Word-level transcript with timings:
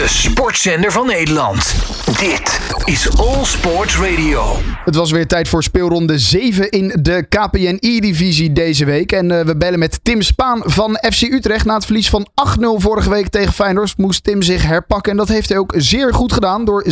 De 0.00 0.08
sportzender 0.08 0.92
van 0.92 1.06
Nederland. 1.06 1.74
Dit 2.18 2.60
is 2.84 3.18
All 3.18 3.44
Sports 3.44 3.98
Radio. 3.98 4.42
Het 4.84 4.94
was 4.94 5.10
weer 5.10 5.26
tijd 5.26 5.48
voor 5.48 5.62
speelronde 5.62 6.18
7 6.18 6.70
in 6.70 6.96
de 7.02 7.26
KPNI-divisie 7.28 8.52
deze 8.52 8.84
week. 8.84 9.12
En 9.12 9.30
uh, 9.30 9.40
we 9.40 9.56
bellen 9.56 9.78
met 9.78 10.04
Tim 10.04 10.22
Spaan 10.22 10.62
van 10.64 10.98
FC 11.12 11.22
Utrecht. 11.22 11.64
Na 11.64 11.74
het 11.74 11.84
verlies 11.84 12.10
van 12.10 12.28
8-0 12.60 12.62
vorige 12.76 13.10
week 13.10 13.28
tegen 13.28 13.52
Feyenoord 13.52 13.96
moest 13.96 14.24
Tim 14.24 14.42
zich 14.42 14.66
herpakken. 14.66 15.12
En 15.12 15.18
dat 15.18 15.28
heeft 15.28 15.48
hij 15.48 15.58
ook 15.58 15.72
zeer 15.76 16.14
goed 16.14 16.32
gedaan 16.32 16.64
door 16.64 16.84
6-0 16.84 16.88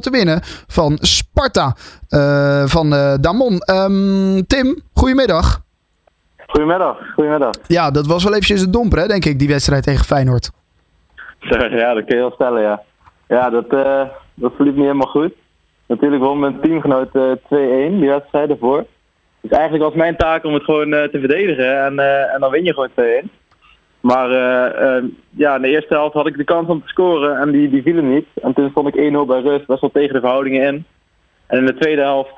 te 0.00 0.10
winnen 0.10 0.40
van 0.66 0.98
Sparta 1.00 1.76
uh, 2.08 2.62
van 2.66 2.94
uh, 2.94 3.14
Damon. 3.20 3.62
Um, 3.70 4.46
Tim, 4.46 4.82
goedemiddag. 4.94 5.62
Goedemiddag, 6.46 6.96
goedemiddag. 7.14 7.54
Ja, 7.66 7.90
dat 7.90 8.06
was 8.06 8.24
wel 8.24 8.32
eventjes 8.32 8.60
een 8.60 8.70
domper, 8.70 8.98
hè, 8.98 9.06
denk 9.06 9.24
ik, 9.24 9.38
die 9.38 9.48
wedstrijd 9.48 9.82
tegen 9.82 10.04
Feyenoord. 10.04 10.50
Ja, 11.80 11.94
dat 11.94 12.04
kun 12.04 12.16
je 12.16 12.22
wel 12.22 12.30
stellen, 12.30 12.62
ja. 12.62 12.82
Ja, 13.28 13.50
dat, 13.50 13.72
uh, 13.72 14.02
dat 14.34 14.52
verliep 14.54 14.74
niet 14.74 14.84
helemaal 14.84 15.06
goed. 15.06 15.32
Natuurlijk 15.86 16.22
won 16.22 16.38
mijn 16.38 16.60
teamgenoot 16.60 17.08
uh, 17.12 17.32
2-1, 17.32 17.38
die 17.98 18.08
wedstrijd 18.08 18.50
ervoor. 18.50 18.86
Dus 19.40 19.50
eigenlijk 19.50 19.84
was 19.84 19.94
mijn 19.94 20.16
taak 20.16 20.44
om 20.44 20.54
het 20.54 20.64
gewoon 20.64 20.92
uh, 20.92 21.02
te 21.02 21.18
verdedigen 21.18 21.84
en, 21.84 21.98
en 22.32 22.40
dan 22.40 22.50
win 22.50 22.64
je 22.64 22.72
gewoon 22.72 23.24
2-1. 23.24 23.28
Maar 24.00 24.28
ja, 25.30 25.54
in 25.56 25.62
de 25.62 25.68
eerste 25.68 25.94
helft 25.94 26.14
had 26.14 26.26
ik 26.26 26.36
de 26.36 26.44
kans 26.44 26.68
om 26.68 26.80
te 26.82 26.88
scoren 26.88 27.38
en 27.38 27.50
die, 27.50 27.70
die 27.70 27.82
vielen 27.82 28.14
niet. 28.14 28.26
En 28.42 28.52
toen 28.52 28.70
stond 28.70 28.94
ik 28.94 29.12
1-0 29.12 29.26
bij 29.26 29.40
rust, 29.40 29.66
best 29.66 29.80
wel 29.80 29.90
tegen 29.90 30.14
de 30.14 30.20
verhoudingen 30.20 30.66
in. 30.66 30.84
En 31.46 31.58
in 31.58 31.66
de 31.66 31.74
tweede 31.74 32.02
helft 32.02 32.36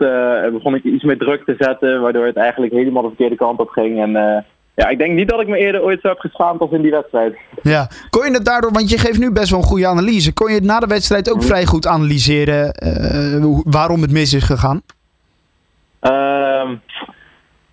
begon 0.53 0.75
ik 0.75 0.85
iets 0.85 1.05
meer 1.05 1.19
druk 1.19 1.45
te 1.45 1.55
zetten, 1.59 2.01
waardoor 2.01 2.27
het 2.27 2.37
eigenlijk 2.37 2.73
helemaal 2.73 3.03
de 3.03 3.09
verkeerde 3.09 3.37
kant 3.37 3.61
op 3.61 3.69
ging. 3.69 4.01
En 4.01 4.45
ja, 4.75 4.89
ik 4.89 4.99
denk 4.99 5.15
niet 5.15 5.29
dat 5.29 5.41
ik 5.41 5.49
me 5.49 5.59
eerder 5.59 5.83
ooit 5.83 6.01
zo 6.01 6.09
heb 6.09 6.19
geschaamd 6.19 6.61
als 6.61 6.71
in 6.71 6.83
die 6.83 6.91
wedstrijd. 6.91 7.37
Ja, 7.63 7.89
kon 8.11 8.27
je 8.27 8.33
het 8.33 8.45
daardoor, 8.45 8.73
want 8.73 8.91
je 8.91 8.99
geeft 8.99 9.19
nu 9.19 9.33
best 9.33 9.51
wel 9.51 9.59
een 9.59 9.67
goede 9.67 9.87
analyse. 9.87 10.33
Kon 10.33 10.49
je 10.49 10.55
het 10.55 10.65
na 10.65 10.81
de 10.81 10.87
wedstrijd 10.87 11.31
ook 11.33 11.43
vrij 11.43 11.65
goed 11.65 11.87
analyseren 11.87 12.75
uh, 12.87 13.61
waarom 13.65 14.03
het 14.03 14.11
mis 14.11 14.35
is 14.35 14.45
gegaan? 14.45 14.83
Uh, 16.03 16.71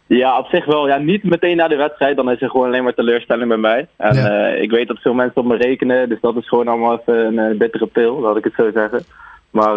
ja, 0.08 0.38
op 0.38 0.48
zich 0.48 0.66
wel. 0.66 0.88
Ja, 0.88 0.98
niet 0.98 1.24
meteen 1.24 1.58
na 1.58 1.68
de 1.68 1.76
wedstrijd. 1.76 2.16
Dan 2.16 2.32
is 2.32 2.42
er 2.42 2.50
gewoon 2.50 2.68
alleen 2.68 2.84
maar 2.84 2.94
teleurstelling 2.94 3.48
bij 3.48 3.58
mij. 3.58 3.88
En 3.98 4.16
ja. 4.16 4.52
uh, 4.52 4.62
ik 4.62 4.72
weet 4.72 4.88
dat 4.88 5.00
veel 5.00 5.14
mensen 5.14 5.42
op 5.42 5.48
me 5.48 5.56
rekenen. 5.56 6.10
Dus 6.10 6.22
dat 6.22 6.36
is 6.36 6.48
gewoon 6.48 6.68
allemaal 6.68 7.00
even 7.00 7.38
een 7.38 7.58
bittere 7.58 7.86
pil, 7.88 8.20
laat 8.20 8.38
ik 8.38 8.44
het 8.44 8.54
zo 8.58 8.72
zeggen. 8.74 9.04
Maar 9.50 9.76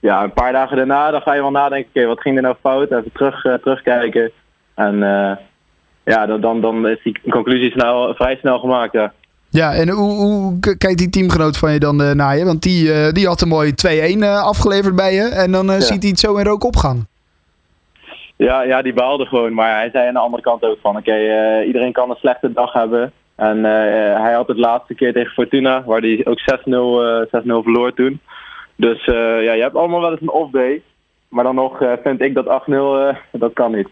ja, 0.00 0.22
een 0.22 0.32
paar 0.32 0.52
dagen 0.52 0.76
daarna 0.76 1.10
dan 1.10 1.20
ga 1.20 1.34
je 1.34 1.40
wel 1.40 1.50
nadenken. 1.50 1.88
Oké, 1.88 1.98
okay, 1.98 2.08
wat 2.08 2.20
ging 2.20 2.36
er 2.36 2.42
nou 2.42 2.54
fout? 2.60 2.90
Even 2.90 3.12
terug, 3.12 3.42
terugkijken. 3.42 4.30
En 4.74 4.98
ja, 6.04 6.26
dan, 6.26 6.40
dan, 6.40 6.60
dan 6.60 6.88
is 6.88 7.02
die 7.02 7.20
conclusie 7.30 7.70
snel, 7.70 8.14
vrij 8.14 8.36
snel 8.36 8.58
gemaakt. 8.58 8.92
Ja. 8.92 9.12
Ja, 9.50 9.74
en 9.74 9.88
hoe, 9.88 10.10
hoe 10.10 10.58
kijkt 10.60 10.98
die 10.98 11.10
teamgenoot 11.10 11.58
van 11.58 11.72
je 11.72 11.78
dan 11.78 12.00
uh, 12.00 12.10
naar 12.10 12.36
je? 12.36 12.44
Want 12.44 12.62
die, 12.62 12.84
uh, 12.84 13.08
die 13.08 13.26
had 13.26 13.40
een 13.40 13.48
mooi 13.48 13.72
2-1 14.16 14.18
uh, 14.18 14.42
afgeleverd 14.42 14.96
bij 14.96 15.14
je. 15.14 15.22
En 15.22 15.52
dan 15.52 15.66
ja. 15.66 15.80
ziet 15.80 16.02
hij 16.02 16.10
het 16.10 16.18
zo 16.18 16.36
in 16.36 16.44
rook 16.44 16.64
opgaan. 16.64 17.06
Ja, 18.36 18.62
ja, 18.62 18.82
die 18.82 18.92
baalde 18.92 19.26
gewoon. 19.26 19.54
Maar 19.54 19.74
hij 19.74 19.90
zei 19.92 20.06
aan 20.06 20.14
de 20.14 20.20
andere 20.20 20.42
kant 20.42 20.64
ook 20.64 20.78
van... 20.80 20.96
Oké, 20.96 21.10
okay, 21.10 21.64
iedereen 21.64 21.92
kan 21.92 22.10
een 22.10 22.16
slechte 22.16 22.52
dag 22.52 22.72
hebben. 22.72 23.12
En 23.36 23.64
hij 24.22 24.32
had 24.32 24.48
het 24.48 24.58
laatste 24.58 24.94
keer 24.94 25.12
tegen 25.12 25.32
Fortuna... 25.32 25.82
waar 25.84 26.00
hij 26.00 26.20
ook 26.24 26.40
6-0 26.40 26.44
verloor 27.62 27.94
toen. 27.94 28.20
Dus 28.76 29.04
ja, 29.04 29.52
je 29.52 29.62
hebt 29.62 29.76
allemaal 29.76 30.00
wel 30.00 30.10
eens 30.10 30.20
een 30.20 30.30
off-day. 30.30 30.82
Maar 31.28 31.44
dan 31.44 31.54
nog 31.54 31.78
vind 32.02 32.20
ik 32.20 32.34
dat 32.34 32.62
8-0, 32.68 33.16
dat 33.30 33.52
kan 33.52 33.74
niet. 33.74 33.88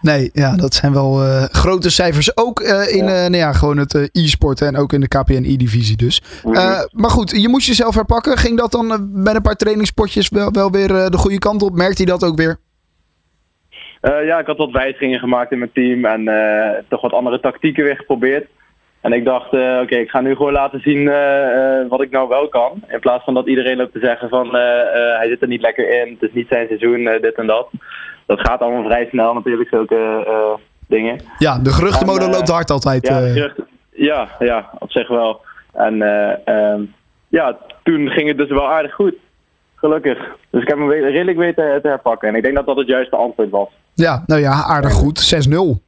Nee, 0.00 0.30
ja, 0.32 0.56
dat 0.56 0.74
zijn 0.74 0.92
wel 0.92 1.24
uh, 1.24 1.42
grote 1.42 1.90
cijfers. 1.90 2.36
Ook 2.36 2.60
uh, 2.60 2.96
in 2.96 3.04
ja. 3.04 3.24
Uh, 3.24 3.30
nou 3.30 3.36
ja, 3.36 3.52
gewoon 3.52 3.78
het 3.78 4.10
e-sporten 4.12 4.66
en 4.66 4.76
ook 4.76 4.92
in 4.92 5.00
de 5.00 5.08
KPN-E-divisie 5.08 5.96
dus. 5.96 6.22
Mm 6.44 6.54
-hmm. 6.54 6.88
maar 6.92 7.10
goed, 7.10 7.42
je 7.42 7.48
moest 7.48 7.66
jezelf 7.66 7.94
herpakken. 7.94 8.38
Ging 8.38 8.58
dat 8.58 8.72
dan 8.72 9.10
met 9.12 9.34
een 9.34 9.42
paar 9.42 9.56
trainingspotjes 9.56 10.28
wel, 10.28 10.50
wel 10.50 10.70
weer 10.70 10.88
de 10.88 11.16
goede 11.16 11.38
kant 11.38 11.62
op? 11.62 11.74
Merkte 11.74 12.02
je 12.02 12.08
dat 12.08 12.24
ook 12.24 12.36
weer? 12.36 12.56
ja, 14.00 14.38
ik 14.38 14.46
had 14.46 14.56
wat 14.56 14.70
wijzigingen 14.70 15.18
gemaakt 15.18 15.52
in 15.52 15.58
mijn 15.58 15.72
team 15.72 16.04
en 16.04 16.24
toch 16.88 17.00
wat 17.00 17.12
andere 17.12 17.40
tactieken 17.40 17.84
weer 17.84 17.96
geprobeerd. 17.96 18.46
En 19.00 19.12
ik 19.12 19.24
dacht, 19.24 19.46
oké, 19.46 19.80
okay, 19.82 20.00
ik 20.00 20.10
ga 20.10 20.20
nu 20.20 20.34
gewoon 20.34 20.52
laten 20.52 20.80
zien 20.80 21.04
wat 21.88 22.02
ik 22.02 22.10
nou 22.10 22.28
wel 22.28 22.48
kan. 22.48 22.82
In 22.88 23.00
plaats 23.00 23.24
van 23.24 23.34
dat 23.34 23.46
iedereen 23.46 23.76
loopt 23.76 23.92
te 23.92 23.98
zeggen 24.02 24.28
van 24.28 24.54
hij 25.18 25.26
zit 25.28 25.42
er 25.42 25.48
niet 25.48 25.60
lekker 25.60 26.00
in, 26.00 26.12
het 26.12 26.28
is 26.28 26.34
niet 26.34 26.48
zijn 26.48 26.66
seizoen, 26.66 27.04
dit 27.04 27.34
en 27.34 27.46
dat 27.46 27.68
dat 28.30 28.40
gaat 28.40 28.60
allemaal 28.60 28.84
vrij 28.84 29.06
snel 29.10 29.34
natuurlijk, 29.34 29.68
zulke 29.68 30.24
dingen. 30.86 31.20
Ja, 31.38 31.58
de 31.58 31.70
geruchtenmolen 31.70 32.26
uh, 32.26 32.32
loopt 32.32 32.48
hard 32.48 32.70
altijd. 32.70 33.06
Ja, 33.06 33.20
geruchten, 33.20 33.66
ja, 33.90 34.28
ja, 34.38 34.70
op 34.78 34.90
zich 34.90 35.08
wel. 35.08 35.40
En 35.72 35.94
uh, 35.94 36.74
ja, 37.28 37.56
toen 37.82 38.08
ging 38.08 38.28
het 38.28 38.36
dus 38.36 38.48
wel 38.48 38.70
aardig 38.70 38.94
goed. 38.94 39.14
Gelukkig. 39.74 40.18
Dus 40.50 40.62
ik 40.62 40.68
heb 40.68 40.78
hem 40.78 40.90
redelijk 40.90 41.38
weten 41.38 41.82
te 41.82 41.88
herpakken. 41.88 42.28
En 42.28 42.34
ik 42.34 42.42
denk 42.42 42.54
dat 42.54 42.66
dat 42.66 42.76
het 42.76 42.86
juiste 42.86 43.16
antwoord 43.16 43.50
was. 43.50 43.68
Ja, 43.94 44.22
nou 44.26 44.40
ja, 44.40 44.52
aardig 44.52 44.92
goed. 44.92 45.46
6-0. 45.48 45.82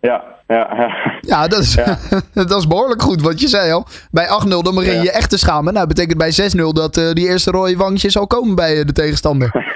Ja, 0.00 0.24
ja, 0.46 0.68
ja. 0.76 1.13
Ja, 1.26 1.48
dat 1.48 1.58
is, 1.58 1.74
ja. 1.74 1.98
dat 2.44 2.58
is 2.58 2.66
behoorlijk 2.66 3.02
goed 3.02 3.22
wat 3.22 3.40
je 3.40 3.48
zei 3.48 3.72
al. 3.72 3.86
Bij 4.10 4.26
8-0 4.26 4.48
dan 4.48 4.74
begin 4.74 4.96
je 4.96 5.02
ja. 5.02 5.10
echt 5.10 5.30
te 5.30 5.38
schamen. 5.38 5.74
Nou, 5.74 5.86
betekent 5.86 6.18
bij 6.18 6.32
6-0 6.56 6.56
dat 6.72 6.96
uh, 6.96 7.12
die 7.12 7.28
eerste 7.28 7.50
rode 7.50 7.76
wangetje 7.76 8.10
zal 8.10 8.26
komen 8.26 8.54
bij 8.54 8.84
de 8.84 8.92
tegenstander. 8.92 9.50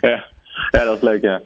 ja. 0.00 0.24
ja, 0.70 0.84
dat 0.84 0.96
is 0.96 1.02
leuk, 1.02 1.22
ja. 1.22 1.40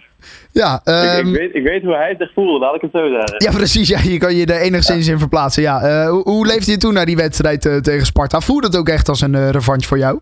Ja, 0.52 0.80
um, 0.84 0.94
ik, 0.94 1.02
ik, 1.02 1.18
ehm, 1.18 1.30
weet, 1.32 1.54
ik 1.54 1.62
weet 1.62 1.82
hoe 1.82 1.94
hij 1.94 2.14
zich 2.18 2.32
voelde, 2.34 2.58
laat 2.58 2.74
ik 2.74 2.80
het 2.80 2.90
zo 2.92 3.08
zeggen. 3.08 3.34
Ja, 3.36 3.50
precies. 3.50 3.88
Ja, 3.88 3.98
je 4.02 4.18
kan 4.18 4.34
je 4.34 4.46
er 4.46 4.60
enigszins 4.60 5.08
in 5.08 5.18
verplaatsen. 5.18 5.62
Ja. 5.62 6.04
Uh, 6.04 6.10
hoe, 6.10 6.22
hoe 6.22 6.46
leefde 6.46 6.70
je 6.70 6.76
toen 6.76 6.94
naar 6.94 7.06
die 7.06 7.16
wedstrijd 7.16 7.64
uh, 7.64 7.76
tegen 7.76 8.06
Sparta? 8.06 8.40
Voelde 8.40 8.66
het 8.66 8.76
ook 8.76 8.88
echt 8.88 9.08
als 9.08 9.20
een 9.20 9.34
uh, 9.34 9.50
revanche 9.50 9.88
voor 9.88 9.98
jou? 9.98 10.20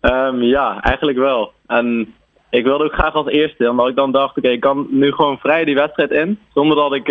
Um, 0.00 0.42
ja, 0.42 0.80
eigenlijk 0.80 1.18
wel. 1.18 1.52
En 1.66 2.14
ik 2.50 2.64
wilde 2.64 2.84
ook 2.84 2.92
graag 2.92 3.14
als 3.14 3.26
eerste, 3.26 3.70
omdat 3.70 3.88
ik 3.88 3.96
dan 3.96 4.12
dacht, 4.12 4.30
oké, 4.30 4.38
okay, 4.38 4.52
ik 4.52 4.60
kan 4.60 4.86
nu 4.90 5.12
gewoon 5.12 5.38
vrij 5.38 5.64
die 5.64 5.74
wedstrijd 5.74 6.10
in, 6.10 6.38
zonder 6.54 6.76
dat 6.76 6.94
ik 6.94 7.08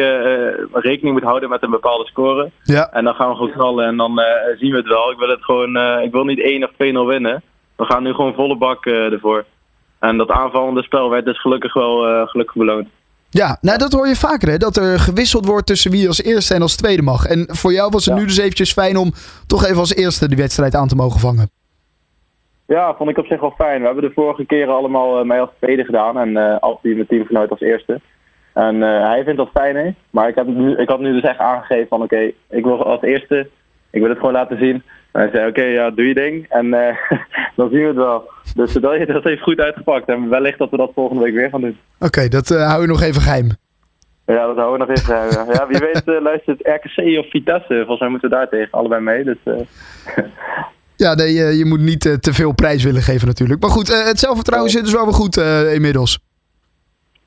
rekening 0.71 1.13
moet 1.13 1.23
houden 1.23 1.49
met 1.49 1.63
een 1.63 1.69
bepaalde 1.69 2.05
score. 2.05 2.51
Ja. 2.63 2.91
En 2.91 3.03
dan 3.03 3.15
gaan 3.15 3.29
we 3.29 3.35
gewoon 3.35 3.51
knallen 3.51 3.85
en 3.85 3.97
dan 3.97 4.21
zien 4.59 4.71
we 4.71 4.77
het 4.77 4.87
wel. 4.87 5.11
Ik 5.11 5.17
wil 5.17 5.29
het 5.29 5.43
gewoon, 5.43 6.01
ik 6.03 6.11
wil 6.11 6.23
niet 6.23 6.41
1 6.41 6.63
of 6.63 6.71
2-0 6.71 6.75
winnen. 7.07 7.43
We 7.75 7.85
gaan 7.85 8.03
nu 8.03 8.13
gewoon 8.13 8.33
volle 8.33 8.57
bak 8.57 8.85
ervoor. 8.85 9.45
En 9.99 10.17
dat 10.17 10.29
aanvallende 10.29 10.83
spel 10.83 11.09
werd 11.09 11.25
dus 11.25 11.41
gelukkig 11.41 11.73
wel 11.73 12.27
gelukkig 12.27 12.55
beloond. 12.55 12.87
Ja, 13.29 13.57
nou 13.61 13.77
dat 13.77 13.91
hoor 13.91 14.07
je 14.07 14.15
vaker 14.15 14.49
hè, 14.49 14.57
dat 14.57 14.77
er 14.77 14.99
gewisseld 14.99 15.45
wordt 15.45 15.67
tussen 15.67 15.91
wie 15.91 16.07
als 16.07 16.23
eerste 16.23 16.53
en 16.53 16.61
als 16.61 16.75
tweede 16.75 17.01
mag. 17.01 17.25
En 17.25 17.47
voor 17.51 17.73
jou 17.73 17.89
was 17.91 18.05
het 18.05 18.13
ja. 18.13 18.19
nu 18.19 18.27
dus 18.27 18.37
eventjes 18.37 18.73
fijn 18.73 18.97
om 18.97 19.13
toch 19.47 19.65
even 19.65 19.79
als 19.79 19.95
eerste 19.95 20.27
die 20.27 20.37
wedstrijd 20.37 20.75
aan 20.75 20.87
te 20.87 20.95
mogen 20.95 21.19
vangen. 21.19 21.49
Ja, 22.69 22.95
vond 22.95 23.09
ik 23.09 23.17
op 23.17 23.25
zich 23.25 23.39
wel 23.39 23.53
fijn. 23.57 23.79
We 23.79 23.85
hebben 23.85 24.03
de 24.03 24.11
vorige 24.13 24.45
keren 24.45 24.75
allemaal 24.75 25.19
uh, 25.19 25.25
mij 25.25 25.41
als 25.41 25.49
tweede 25.59 25.83
gedaan 25.83 26.17
en 26.17 26.29
uh, 26.29 26.57
altijd 26.59 26.95
mijn 26.95 27.07
teamgenoot 27.07 27.49
als 27.49 27.61
eerste. 27.61 28.01
En 28.53 28.75
uh, 28.75 29.07
hij 29.07 29.23
vindt 29.23 29.37
dat 29.37 29.49
fijn, 29.53 29.75
hè? 29.75 29.89
maar 30.09 30.27
ik, 30.27 30.35
heb 30.35 30.47
nu, 30.47 30.75
ik 30.75 30.89
had 30.89 30.99
nu 30.99 31.13
dus 31.13 31.21
echt 31.21 31.39
aangegeven 31.39 31.87
van 31.87 32.01
oké, 32.01 32.13
okay, 32.13 32.35
ik 32.49 32.63
wil 32.63 32.83
als 32.83 33.01
eerste, 33.01 33.49
ik 33.89 34.01
wil 34.01 34.09
het 34.09 34.17
gewoon 34.17 34.33
laten 34.33 34.57
zien. 34.57 34.83
En 35.11 35.21
hij 35.21 35.29
zei 35.29 35.47
oké, 35.47 35.59
okay, 35.59 35.71
ja, 35.71 35.89
doe 35.89 36.07
je 36.07 36.13
ding 36.13 36.45
en 36.49 36.69
dan 37.55 37.69
zien 37.69 37.81
we 37.81 37.87
het 37.87 37.95
wel. 37.95 38.29
Dus 38.55 38.73
dat, 38.73 39.07
dat 39.07 39.23
heeft 39.23 39.41
goed 39.41 39.59
uitgepakt. 39.59 40.09
En 40.09 40.29
wellicht 40.29 40.57
dat 40.57 40.69
we 40.69 40.77
dat 40.77 40.91
volgende 40.93 41.23
week 41.23 41.33
weer 41.33 41.49
gaan 41.49 41.61
doen. 41.61 41.77
Oké, 41.95 42.05
okay, 42.05 42.27
dat 42.27 42.49
uh, 42.49 42.67
hou 42.67 42.81
je 42.81 42.87
nog 42.87 43.01
even 43.01 43.21
geheim. 43.21 43.49
Ja, 44.25 44.45
dat 44.45 44.57
houden 44.57 44.71
we 44.71 44.85
nog 44.85 44.89
even 44.89 45.05
geheim. 45.05 45.51
Ja, 45.51 45.67
wie 45.67 45.79
weet 45.79 46.21
luistert 46.21 46.67
RKC 46.67 47.17
of 47.17 47.29
Vitesse. 47.29 47.75
Volgens 47.75 47.99
mij 47.99 48.09
moeten 48.09 48.29
we 48.29 48.35
daar 48.35 48.49
tegen 48.49 48.71
allebei 48.71 49.01
mee. 49.01 49.23
Dus. 49.23 49.37
ja, 50.99 51.13
nee, 51.13 51.33
je, 51.33 51.57
je 51.57 51.65
moet 51.65 51.79
niet 51.79 51.99
te 51.99 52.33
veel 52.33 52.51
prijs 52.51 52.83
willen 52.83 53.01
geven 53.01 53.27
natuurlijk. 53.27 53.61
Maar 53.61 53.69
goed, 53.69 53.87
het 53.87 54.19
zelfvertrouwen 54.19 54.71
zit 54.71 54.83
dus 54.83 54.93
wel 54.93 55.05
weer 55.05 55.13
goed 55.13 55.37
inmiddels. 55.73 56.19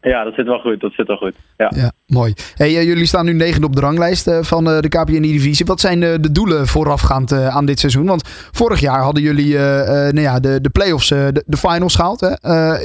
Ja, 0.01 0.25
dat 0.25 0.35
zit 0.35 0.47
wel 0.47 0.59
goed. 0.59 0.81
Dat 0.81 0.93
zit 0.93 1.07
wel 1.07 1.17
goed. 1.17 1.35
Ja, 1.57 1.73
ja 1.75 1.93
mooi. 2.07 2.33
Hey, 2.55 2.85
jullie 2.85 3.07
staan 3.07 3.25
nu 3.25 3.33
negende 3.33 3.67
op 3.67 3.75
de 3.75 3.81
ranglijst 3.81 4.31
van 4.41 4.65
de 4.65 4.89
KPN-divisie. 4.89 5.67
Wat 5.67 5.81
zijn 5.81 6.01
de 6.01 6.33
doelen 6.33 6.67
voorafgaand 6.67 7.33
aan 7.33 7.67
dit 7.67 7.79
seizoen? 7.79 8.07
Want 8.07 8.29
vorig 8.53 8.81
jaar 8.81 9.01
hadden 9.01 9.23
jullie 9.23 9.59
nou 9.59 10.21
ja, 10.21 10.41
de, 10.41 10.61
de 10.61 10.71
play-offs, 10.71 11.09
de, 11.09 11.45
de, 11.47 11.57
finals 11.57 11.95
gehaald. 11.95 12.21
Hè? 12.21 12.31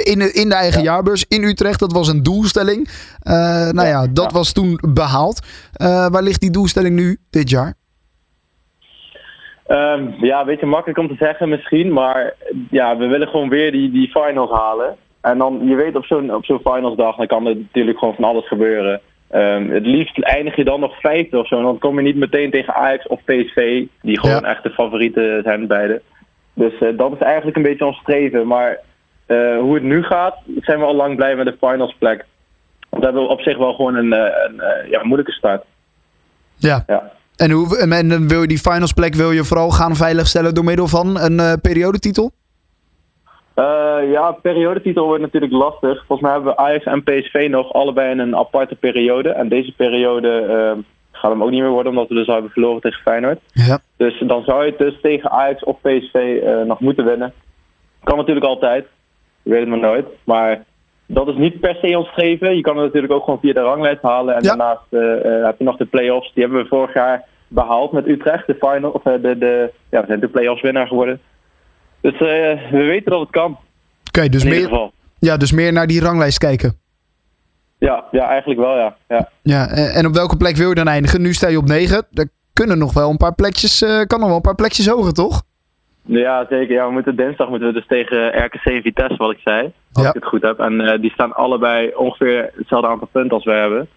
in, 0.04 0.34
in 0.36 0.50
de 0.50 0.56
eigen 0.56 0.84
ja. 0.84 0.92
jaarbeurs 0.92 1.26
in 1.28 1.44
Utrecht. 1.44 1.80
Dat 1.80 1.92
was 1.92 2.08
een 2.08 2.24
doelstelling. 2.24 2.90
nou 3.24 3.76
ja, 3.76 3.88
ja 3.88 4.08
dat 4.08 4.32
was 4.32 4.52
toen 4.52 4.80
behaald. 4.94 5.40
waar 6.12 6.24
ligt 6.24 6.42
die 6.42 6.52
doelstelling 6.52 6.96
nu 6.96 7.18
dit 7.30 7.50
jaar? 7.50 7.76
Um, 9.68 10.16
ja, 10.20 10.40
een 10.40 10.46
beetje 10.46 10.66
makkelijk 10.66 11.00
om 11.00 11.08
te 11.08 11.26
zeggen 11.26 11.50
misschien. 11.50 11.94
Maar 11.94 12.34
ja, 12.70 12.98
we 12.98 13.08
willen 13.08 13.28
gewoon 13.28 13.50
weer 13.50 13.72
die, 13.72 13.92
die 13.92 14.08
finals 14.08 14.52
halen. 14.52 14.96
En 15.22 15.38
dan, 15.38 15.62
je 15.64 15.76
weet 15.76 15.96
op 15.96 16.06
zo'n 16.06 16.36
op 16.36 16.46
zo'n 16.46 16.60
finalsdag, 16.64 17.16
dan 17.16 17.28
kan 17.28 17.48
er 17.48 17.56
natuurlijk 17.56 17.98
gewoon 17.98 18.16
van 18.16 18.24
alles 18.24 18.48
gebeuren. 18.48 19.02
Um, 19.32 19.70
het 19.70 19.86
liefst 19.86 20.20
eindig 20.20 20.56
je 20.56 20.64
dan 20.64 20.80
nog 20.80 21.00
vijfde 21.00 21.40
of 21.40 21.48
zo. 21.48 21.58
En 21.58 21.64
dan 21.64 21.78
kom 21.78 21.96
je 21.96 22.02
niet 22.02 22.16
meteen 22.16 22.52
tegen 22.52 22.74
Ajax 22.74 23.08
of 23.08 23.24
PSV, 23.24 23.86
die 24.02 24.20
gewoon 24.20 24.42
ja. 24.42 24.50
echt 24.50 24.64
de 24.64 24.70
favorieten 24.70 25.44
zijn 25.44 25.68
beide. 25.68 26.02
Dus 26.54 26.74
uh, 26.80 26.98
dat 26.98 27.12
is 27.12 27.20
eigenlijk 27.20 27.58
een 27.58 27.64
beetje 27.64 27.86
ons 27.86 27.98
streven. 27.98 28.48
Maar 28.48 28.80
uh, 29.28 29.60
hoe 29.60 29.74
het 29.74 29.84
nu 29.84 30.04
gaat, 30.04 30.38
zijn 30.62 30.80
we 30.80 30.86
al 30.86 30.96
lang 30.96 31.16
blij 31.16 31.36
met 31.36 31.46
de 31.46 31.58
finalsplek. 31.60 32.26
Want 32.90 33.04
we 33.04 33.10
hebben 33.10 33.30
op 33.30 33.42
zich 33.42 33.58
wel 33.58 33.74
gewoon 33.74 33.96
een, 33.96 34.12
een, 34.12 34.62
een 34.64 34.90
ja, 34.90 35.04
moeilijke 35.04 35.32
start. 35.32 35.64
Ja. 36.56 36.84
ja. 36.88 37.12
En, 37.38 37.52
hoe, 37.52 37.78
en 37.78 38.28
wil 38.28 38.42
je 38.42 38.48
die 38.48 38.58
finals 38.58 38.94
plek 38.94 39.14
wil 39.14 39.32
je 39.32 39.44
vooral 39.44 39.70
gaan 39.70 39.96
veiligstellen 39.96 40.54
door 40.54 40.64
middel 40.64 40.88
van 40.88 41.20
een 41.20 41.40
uh, 41.40 41.54
periodetitel? 41.62 42.32
Uh, 43.56 44.12
ja, 44.12 44.32
periodetitel 44.32 45.06
wordt 45.06 45.22
natuurlijk 45.22 45.54
lastig. 45.54 45.98
Volgens 45.98 46.22
mij 46.22 46.32
hebben 46.32 46.52
we 46.52 46.58
Ajax 46.58 46.86
en 46.86 47.04
PSV 47.04 47.48
nog 47.50 47.74
allebei 47.74 48.12
in 48.12 48.20
een 48.20 48.36
aparte 48.36 48.76
periode. 48.76 49.30
En 49.30 49.50
deze 49.50 49.72
periode 49.72 50.46
uh, 50.50 50.84
gaat 51.12 51.32
hem 51.32 51.44
ook 51.44 51.50
niet 51.50 51.62
meer 51.62 51.70
worden, 51.70 51.92
omdat 51.92 52.08
we 52.08 52.16
dus 52.16 52.28
hebben 52.28 52.52
verloren 52.52 52.82
tegen 52.82 53.02
Feyenoord. 53.02 53.40
Ja. 53.54 53.80
Dus 53.98 54.24
dan 54.28 54.44
zou 54.44 54.64
je 54.64 54.70
het 54.70 54.80
dus 54.80 55.02
tegen 55.02 55.32
Ajax 55.32 55.64
of 55.64 55.78
PSV 55.82 56.16
uh, 56.16 56.62
nog 56.62 56.80
moeten 56.80 57.06
winnen. 57.06 57.34
Kan 58.04 58.18
natuurlijk 58.18 58.46
altijd. 58.46 58.86
Je 59.42 59.50
weet 59.50 59.60
het 59.60 59.70
maar 59.70 59.80
nooit. 59.80 60.06
Maar 60.24 60.64
dat 61.08 61.28
is 61.28 61.36
niet 61.36 61.60
per 61.60 61.76
se 61.82 61.98
ons 61.98 62.14
geven. 62.14 62.56
Je 62.56 62.62
kan 62.62 62.76
het 62.76 62.86
natuurlijk 62.86 63.14
ook 63.14 63.24
gewoon 63.24 63.40
via 63.40 63.54
de 63.54 63.60
ranglijst 63.60 64.02
halen. 64.02 64.36
En 64.36 64.44
Ja. 64.44 64.48
daarnaast 64.48 64.82
uh, 64.90 65.46
heb 65.46 65.56
je 65.58 65.64
nog 65.64 65.78
de 65.78 65.86
play-offs. 65.86 66.34
Die 66.34 66.44
hebben 66.44 66.62
we 66.64 66.68
vorig 66.70 66.94
jaar 66.94 67.24
behaald 67.48 67.92
met 67.92 68.08
Utrecht. 68.08 68.48
De 68.48 68.56
final, 68.60 68.92
of 68.92 69.06
uh, 69.06 69.14
de, 69.22 69.38
de, 69.38 69.72
ja, 69.90 70.00
we 70.02 70.08
zijn 70.08 70.20
de 70.20 70.28
play-offs 70.28 70.62
winnaar 70.62 70.88
geworden. 70.88 71.20
Dus 72.02 72.14
uh, 72.14 72.20
we 72.72 72.84
weten 72.88 73.12
dat 73.12 73.20
het 73.20 73.30
kan. 73.30 73.58
Oké, 74.08 74.30
dus, 74.30 74.44
meer, 74.44 74.90
ja, 75.20 75.38
dus 75.38 75.52
meer 75.52 75.74
naar 75.74 75.88
die 75.88 76.02
ranglijst 76.02 76.38
kijken. 76.38 76.76
Ja, 77.80 78.04
ja, 78.12 78.28
eigenlijk 78.30 78.60
wel, 78.60 78.78
ja. 78.78 78.96
ja. 79.08 79.30
Ja, 79.42 79.68
en 79.70 80.06
op 80.06 80.14
welke 80.14 80.38
plek 80.38 80.56
wil 80.56 80.70
je 80.70 80.76
dan 80.76 80.88
eindigen? 80.88 81.22
Nu 81.22 81.34
sta 81.34 81.48
je 81.48 81.58
op 81.58 81.66
9. 81.68 82.08
Er 82.14 82.28
kunnen 82.54 82.78
nog 82.78 82.94
wel 82.94 83.10
een 83.10 83.18
paar 83.18 83.36
plekjes, 83.36 83.82
eh, 83.82 84.02
kan 84.02 84.20
nog 84.20 84.28
wel 84.28 84.36
een 84.36 84.42
paar 84.42 84.56
plekjes 84.56 84.88
hoger, 84.88 85.14
toch? 85.14 85.44
Ja, 86.08 86.46
zeker. 86.50 86.74
Ja, 86.76 86.86
we 86.88 86.92
moeten 86.92 87.16
dinsdag 87.16 87.50
moeten 87.50 87.68
we 87.68 87.74
dus 87.74 87.88
tegen 87.88 88.46
RKC 88.46 88.66
en 88.66 88.82
Vitesse, 88.82 89.18
wat 89.18 89.32
ik 89.32 89.40
zei. 89.44 89.72
Als 89.94 90.04
Ja. 90.04 90.10
ik 90.10 90.16
het 90.16 90.26
goed 90.26 90.42
heb. 90.42 90.60
En 90.60 90.82
eh, 90.82 91.02
die 91.02 91.12
staan 91.12 91.34
allebei 91.34 91.92
ongeveer 91.96 92.50
hetzelfde 92.56 92.88
aantal 92.88 93.08
punten 93.12 93.32
als 93.32 93.46
wij 93.46 93.60
hebben. 93.60 93.80
Het 93.80 93.88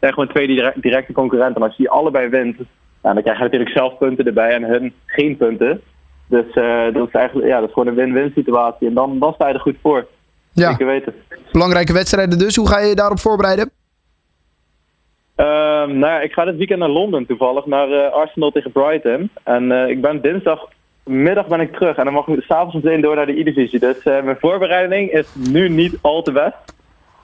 zijn 0.00 0.12
gewoon 0.12 0.28
twee 0.28 0.46
direct, 0.46 0.82
directe 0.82 1.12
concurrenten. 1.12 1.56
En 1.56 1.62
als 1.68 1.76
je 1.76 1.82
die 1.82 1.90
allebei 1.92 2.28
wint, 2.28 2.56
dan 3.02 3.22
krijg 3.22 3.36
je 3.38 3.42
natuurlijk 3.44 3.70
zelf 3.70 3.98
punten 3.98 4.26
erbij 4.26 4.54
en 4.54 4.62
hun 4.64 4.92
geen 5.06 5.36
punten. 5.36 5.80
Dus 6.28 6.44
eh, 6.54 6.84
dat 6.92 7.06
is 7.08 7.12
eigenlijk 7.14 7.48
ja, 7.48 7.58
dat 7.60 7.68
is 7.68 7.74
gewoon 7.74 7.88
een 7.88 7.94
win-win 7.94 8.32
situatie. 8.34 8.88
En 8.88 8.94
dan, 8.94 9.18
dan 9.18 9.32
sta 9.34 9.48
je 9.48 9.54
er 9.54 9.60
goed 9.60 9.76
voor. 9.82 10.06
Ja, 10.52 10.70
Zeker 10.70 10.86
weten. 10.86 11.14
belangrijke 11.52 11.92
wedstrijden 11.92 12.38
dus. 12.38 12.56
Hoe 12.56 12.68
ga 12.68 12.78
je 12.80 12.88
je 12.88 12.94
daarop 12.94 13.18
voorbereiden? 13.18 13.70
Ehm, 15.36 15.98
nou 15.98 16.12
ja, 16.12 16.20
ik 16.20 16.32
ga 16.32 16.44
dit 16.44 16.56
weekend 16.56 16.78
naar 16.78 16.88
Londen 16.88 17.26
toevallig, 17.26 17.66
naar 17.66 17.90
eh, 17.90 18.12
Arsenal 18.12 18.50
tegen 18.50 18.72
Brighton. 18.72 19.30
En 19.42 19.72
ik 19.88 20.00
ben 20.00 20.20
dinsdagmiddag 21.06 21.46
ben 21.46 21.60
ik 21.60 21.72
terug 21.72 21.96
en 21.96 22.04
dan 22.04 22.12
mag 22.12 22.26
ik 22.26 22.42
s'avonds 22.42 22.74
meteen 22.74 23.00
door 23.00 23.14
naar 23.14 23.26
de 23.26 23.38
E-divisie. 23.40 23.78
Dus 23.78 24.02
eh, 24.02 24.22
mijn 24.22 24.36
voorbereiding 24.40 25.10
is 25.10 25.26
nu 25.34 25.68
niet 25.68 25.98
al 26.00 26.22
te 26.22 26.32
best. 26.32 26.74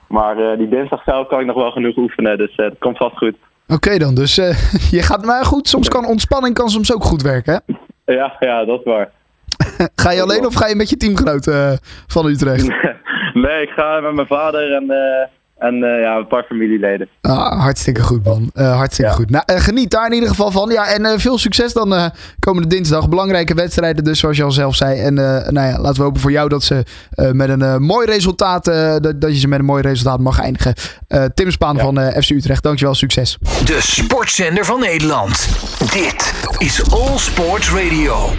Maar 0.07 0.37
eh, 0.37 0.57
die 0.57 0.69
dinsdag 0.69 1.03
zelf 1.03 1.27
kan 1.27 1.39
ik 1.39 1.45
nog 1.45 1.55
wel 1.55 1.71
genoeg 1.71 1.97
oefenen, 1.97 2.37
dus 2.37 2.55
eh, 2.55 2.65
het 2.65 2.79
komt 2.79 2.97
vast 2.97 3.17
goed. 3.17 3.35
Oké 3.67 3.97
dan, 3.97 4.15
dus 4.15 4.35
je 4.97 5.01
gaat 5.01 5.25
maar 5.25 5.45
goed. 5.45 5.67
Soms 5.67 5.87
kan 5.87 6.05
ontspanning 6.05 6.55
kan 6.55 6.69
soms 6.69 6.93
ook 6.93 7.03
goed 7.03 7.21
werken. 7.21 7.53
Hè? 7.53 7.73
Ja, 8.13 8.35
ja, 8.39 8.65
dat 8.65 8.79
is 8.79 8.85
waar. 8.85 9.09
Ga 10.03 10.11
je 10.11 10.21
alleen 10.21 10.45
of 10.45 10.53
ga 10.53 10.67
je 10.67 10.75
met 10.75 10.89
je 10.89 10.97
teamgenoot 10.97 11.47
eh, 11.47 11.71
van 12.07 12.25
Utrecht? 12.25 12.67
nee, 13.43 13.61
ik 13.61 13.69
ga 13.69 13.99
met 13.99 14.13
mijn 14.13 14.27
vader 14.27 14.73
en, 14.73 14.91
eh, 14.91 15.27
en 15.63 15.83
eh, 15.83 16.01
ja, 16.01 16.15
een 16.17 16.27
paar 16.27 16.43
familieleden. 16.43 17.07
Ah, 17.21 17.61
hartstikke 17.61 18.01
goed, 18.01 18.23
man. 18.25 18.49
Eh, 18.53 18.75
hartstikke 18.75 19.11
Ja. 19.11 19.17
goed. 19.17 19.29
Nou, 19.29 19.43
eh, 19.45 19.59
geniet 19.59 19.91
daar 19.91 20.05
in 20.07 20.13
ieder 20.13 20.29
geval 20.29 20.51
van. 20.51 20.69
Ja, 20.71 20.87
en 20.87 21.05
eh, 21.05 21.17
veel 21.17 21.37
succes 21.37 21.73
dan 21.73 21.95
eh, 21.95 22.05
komende 22.39 22.67
dinsdag. 22.67 23.09
Belangrijke 23.09 23.53
wedstrijden 23.53 24.03
dus, 24.03 24.19
zoals 24.19 24.37
je 24.37 24.43
al 24.43 24.51
zelf 24.51 24.75
zei. 24.75 24.99
En 24.99 25.17
eh, 25.17 25.49
nou 25.49 25.67
ja, 25.67 25.79
laten 25.79 25.97
we 25.97 26.03
hopen 26.03 26.21
voor 26.21 26.31
jou 26.31 26.49
dat 26.49 26.63
ze 26.63 26.83
eh, 27.11 27.31
met 27.31 27.49
een 27.49 27.81
mooi 27.81 28.05
resultaat, 28.07 28.65
dat, 28.65 29.21
dat 29.21 29.31
je 29.33 29.39
ze 29.39 29.47
met 29.47 29.59
een 29.59 29.65
mooi 29.65 29.81
resultaat 29.81 30.19
mag 30.19 30.39
eindigen. 30.39 30.73
Eh, 31.07 31.23
Tim 31.33 31.51
Spaan 31.51 31.75
Ja. 31.75 31.81
van 31.83 31.99
eh, 31.99 32.21
FC 32.21 32.29
Utrecht, 32.29 32.63
dankjewel, 32.63 32.95
succes. 32.95 33.37
De 33.65 33.77
sportzender 33.81 34.65
van 34.65 34.79
Nederland. 34.79 35.47
Dit 35.79 36.33
is 36.57 36.91
All 36.91 37.17
Sports 37.17 37.71
Radio. 37.71 38.29